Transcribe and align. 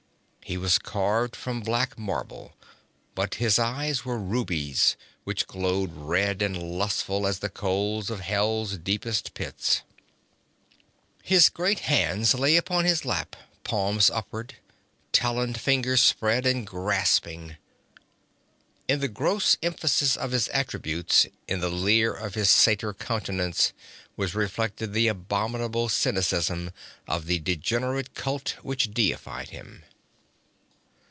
He 0.43 0.57
was 0.57 0.77
carved 0.77 1.33
from 1.33 1.61
black 1.61 1.97
marble, 1.97 2.57
but 3.15 3.35
his 3.35 3.57
eyes 3.57 4.03
were 4.03 4.19
rubies, 4.19 4.97
which 5.23 5.47
glowed 5.47 5.93
red 5.93 6.41
and 6.41 6.61
lustful 6.61 7.25
as 7.25 7.39
the 7.39 7.47
coals 7.47 8.09
of 8.09 8.19
hell's 8.19 8.77
deepest 8.77 9.33
pits. 9.33 9.81
His 11.23 11.47
great 11.47 11.81
hands 11.81 12.33
lay 12.33 12.57
upon 12.57 12.83
his 12.83 13.05
lap, 13.05 13.37
palms 13.63 14.09
upward, 14.09 14.55
taloned 15.13 15.57
fingers 15.57 16.01
spread 16.01 16.45
and 16.45 16.67
grasping. 16.67 17.55
In 18.89 18.99
the 18.99 19.07
gross 19.07 19.55
emphasis 19.63 20.17
of 20.17 20.31
his 20.31 20.49
attributes, 20.49 21.27
in 21.47 21.61
the 21.61 21.69
leer 21.69 22.11
of 22.13 22.33
his 22.35 22.49
satyr 22.49 22.93
countenance, 22.93 23.71
was 24.17 24.35
reflected 24.35 24.91
the 24.91 25.07
abominable 25.07 25.87
cynicism 25.87 26.71
of 27.07 27.25
the 27.27 27.39
degenerate 27.39 28.15
cult 28.15 28.55
which 28.63 28.93
deified 28.93 29.51
him. 29.51 29.83